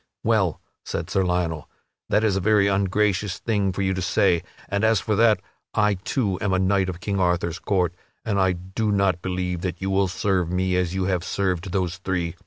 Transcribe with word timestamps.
"Well," 0.23 0.59
said 0.83 1.11
Sir 1.11 1.23
Lionel, 1.23 1.69
"that 2.09 2.23
is 2.23 2.35
a 2.35 2.39
very 2.41 2.65
ungracious 2.65 3.37
thing 3.37 3.71
for 3.71 3.83
you 3.83 3.93
to 3.93 4.01
say. 4.01 4.41
And 4.67 4.83
as 4.83 4.99
for 4.99 5.15
that, 5.15 5.43
I 5.75 5.93
too 5.93 6.39
am 6.41 6.53
a 6.53 6.57
knight 6.57 6.89
of 6.89 6.99
King 7.01 7.19
Arthur's 7.19 7.59
court, 7.59 7.93
but 8.25 8.35
I 8.35 8.53
do 8.53 8.91
not 8.91 9.21
believe 9.21 9.61
that 9.61 9.79
you 9.79 9.91
will 9.91 10.07
serve 10.07 10.49
me 10.51 10.75
as 10.75 10.95
you 10.95 11.03
have 11.03 11.23
served 11.23 11.71
those 11.71 11.97
three. 11.97 12.33